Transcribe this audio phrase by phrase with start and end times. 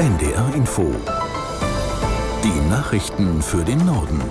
[0.00, 0.94] NDR Info.
[2.42, 4.22] Die Nachrichten für den Norden.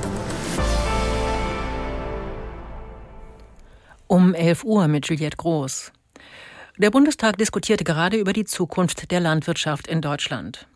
[4.07, 5.91] Um 11 Uhr mit Juliette Groß.
[6.79, 10.67] Der Bundestag diskutierte gerade über die Zukunft der Landwirtschaft in Deutschland.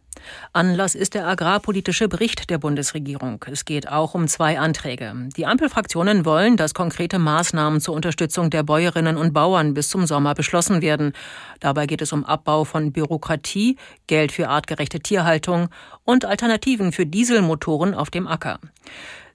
[0.51, 3.43] Anlass ist der agrarpolitische Bericht der Bundesregierung.
[3.51, 5.13] Es geht auch um zwei Anträge.
[5.37, 10.33] Die Ampelfraktionen wollen, dass konkrete Maßnahmen zur Unterstützung der Bäuerinnen und Bauern bis zum Sommer
[10.33, 11.13] beschlossen werden.
[11.59, 15.69] Dabei geht es um Abbau von Bürokratie, Geld für artgerechte Tierhaltung
[16.03, 18.59] und Alternativen für Dieselmotoren auf dem Acker.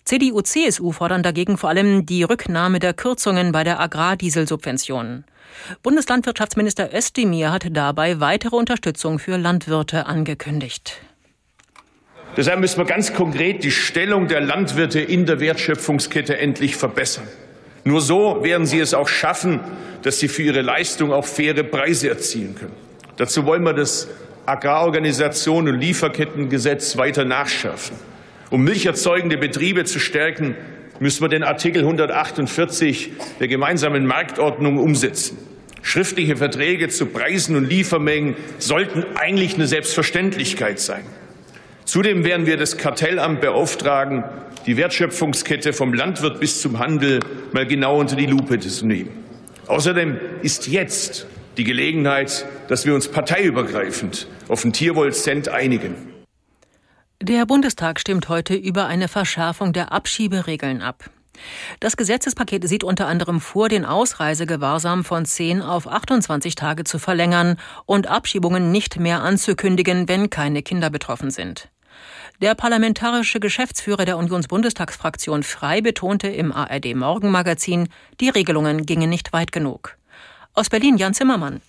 [0.05, 5.25] CDU, CSU fordern dagegen vor allem die Rücknahme der Kürzungen bei der Agrardieselsubvention.
[5.83, 11.01] Bundeslandwirtschaftsminister Özdemir hat dabei weitere Unterstützung für Landwirte angekündigt.
[12.37, 17.27] Deshalb müssen wir ganz konkret die Stellung der Landwirte in der Wertschöpfungskette endlich verbessern.
[17.85, 19.61] Nur so werden sie es auch schaffen,
[20.03, 22.75] dass sie für ihre Leistung auch faire Preise erzielen können.
[23.17, 24.09] Dazu wollen wir das
[24.47, 27.97] Agrarorganisation und Lieferkettengesetz weiter nachschärfen.
[28.51, 30.55] Um milcherzeugende Betriebe zu stärken,
[31.01, 35.39] müssen wir den Artikel 148 der gemeinsamen Marktordnung umsetzen.
[35.83, 41.05] Schriftliche Verträge zu Preisen und Liefermengen sollten eigentlich eine Selbstverständlichkeit sein.
[41.85, 44.25] Zudem werden wir das Kartellamt beauftragen,
[44.67, 47.21] die Wertschöpfungskette vom Landwirt bis zum Handel
[47.53, 49.11] mal genau unter die Lupe zu nehmen.
[49.67, 51.27] Außerdem ist jetzt
[51.57, 56.18] die Gelegenheit, dass wir uns parteiübergreifend auf den Tierwohlcent einigen.
[57.29, 61.11] Der Bundestag stimmt heute über eine Verschärfung der Abschieberegeln ab.
[61.79, 67.59] Das Gesetzespaket sieht unter anderem vor, den Ausreisegewahrsam von 10 auf 28 Tage zu verlängern
[67.85, 71.69] und Abschiebungen nicht mehr anzukündigen, wenn keine Kinder betroffen sind.
[72.41, 77.91] Der parlamentarische Geschäftsführer der Unionsbundestagsfraktion Frei betonte im ARD Morgenmagazin,
[78.23, 79.99] die Regelungen gingen nicht weit genug.
[80.55, 81.61] Aus Berlin Jan Zimmermann.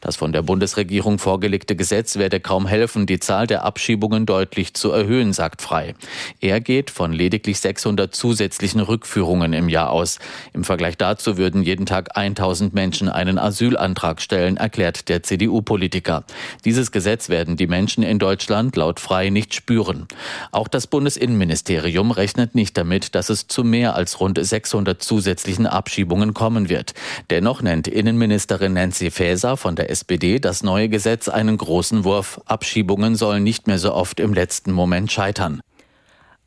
[0.00, 4.90] Das von der Bundesregierung vorgelegte Gesetz werde kaum helfen, die Zahl der Abschiebungen deutlich zu
[4.90, 5.94] erhöhen, sagt Frei.
[6.40, 10.18] Er geht von lediglich 600 zusätzlichen Rückführungen im Jahr aus.
[10.52, 16.24] Im Vergleich dazu würden jeden Tag 1000 Menschen einen Asylantrag stellen, erklärt der CDU-Politiker.
[16.64, 20.06] Dieses Gesetz werden die Menschen in Deutschland laut Frei nicht spüren.
[20.52, 26.34] Auch das Bundesinnenministerium rechnet nicht damit, dass es zu mehr als rund 600 zusätzlichen Abschiebungen
[26.34, 26.92] kommen wird.
[27.30, 32.40] Dennoch nennt Innenministerin Nancy Faeser von der der SPD das neue Gesetz einen großen Wurf.
[32.46, 35.60] Abschiebungen sollen nicht mehr so oft im letzten Moment scheitern.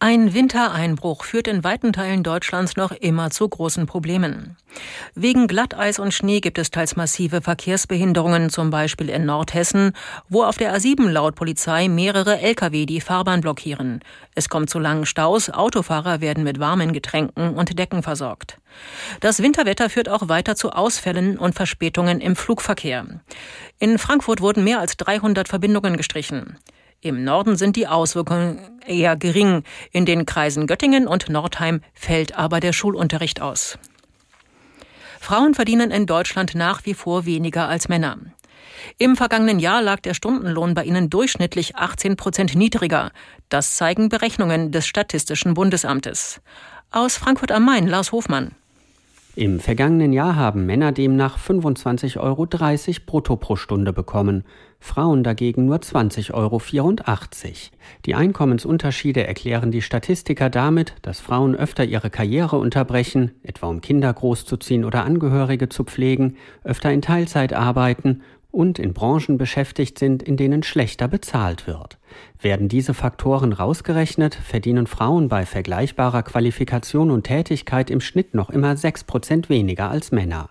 [0.01, 4.55] Ein Wintereinbruch führt in weiten Teilen Deutschlands noch immer zu großen Problemen.
[5.13, 9.91] Wegen Glatteis und Schnee gibt es teils massive Verkehrsbehinderungen, zum Beispiel in Nordhessen,
[10.29, 13.99] wo auf der A7 laut Polizei mehrere Lkw die Fahrbahn blockieren.
[14.35, 18.57] Es kommt zu langen Staus, Autofahrer werden mit warmen Getränken und Decken versorgt.
[19.19, 23.05] Das Winterwetter führt auch weiter zu Ausfällen und Verspätungen im Flugverkehr.
[23.79, 26.57] In Frankfurt wurden mehr als 300 Verbindungen gestrichen.
[27.01, 29.63] Im Norden sind die Auswirkungen eher gering.
[29.91, 33.79] In den Kreisen Göttingen und Nordheim fällt aber der Schulunterricht aus.
[35.21, 38.17] Frauen verdienen in Deutschland nach wie vor weniger als Männer.
[38.97, 43.11] Im vergangenen Jahr lag der Stundenlohn bei ihnen durchschnittlich 18 Prozent niedriger.
[43.47, 46.41] Das zeigen Berechnungen des Statistischen Bundesamtes.
[46.91, 48.55] Aus Frankfurt am Main, Lars Hofmann.
[49.39, 52.45] Im vergangenen Jahr haben Männer demnach 25,30 Euro
[53.05, 54.43] brutto pro Stunde bekommen,
[54.81, 56.61] Frauen dagegen nur 20,84 Euro.
[58.05, 64.11] Die Einkommensunterschiede erklären die Statistiker damit, dass Frauen öfter ihre Karriere unterbrechen, etwa um Kinder
[64.11, 66.35] großzuziehen oder Angehörige zu pflegen,
[66.65, 71.97] öfter in Teilzeit arbeiten und in Branchen beschäftigt sind, in denen schlechter bezahlt wird.
[72.41, 78.77] Werden diese Faktoren rausgerechnet, verdienen Frauen bei vergleichbarer Qualifikation und Tätigkeit im Schnitt noch immer
[78.77, 80.49] sechs Prozent weniger als Männer.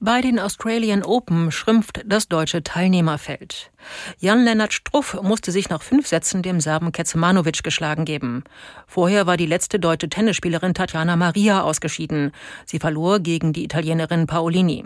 [0.00, 3.70] Bei den Australian Open schrumpft das deutsche Teilnehmerfeld.
[4.18, 8.44] Jan-Lennart Struff musste sich nach fünf Sätzen dem Serben Kecmanovic geschlagen geben.
[8.86, 12.32] Vorher war die letzte deutsche Tennisspielerin Tatjana Maria ausgeschieden.
[12.66, 14.84] Sie verlor gegen die Italienerin Paolini.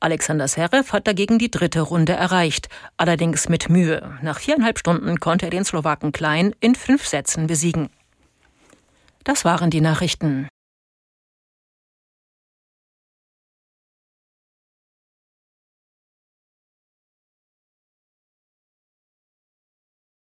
[0.00, 4.18] Alexander Serev hat dagegen die dritte Runde erreicht, allerdings mit Mühe.
[4.22, 7.90] Nach viereinhalb Stunden konnte er den Slowaken Klein in fünf Sätzen besiegen.
[9.24, 10.48] Das waren die Nachrichten.